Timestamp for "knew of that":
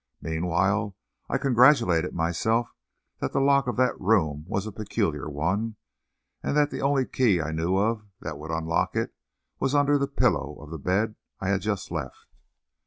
7.51-8.39